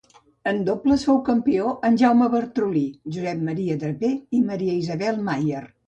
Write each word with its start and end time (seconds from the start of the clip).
En 0.51 0.61
dobles 0.69 1.03
fou 1.09 1.19
campió 1.27 1.75
amb 1.89 2.01
Jaume 2.03 2.31
Bartrolí, 2.37 2.83
Josep 3.19 3.47
Maria 3.51 3.79
Draper 3.87 4.15
i 4.41 4.45
Maria 4.51 4.85
Isabel 4.85 5.27
Maier. 5.33 5.67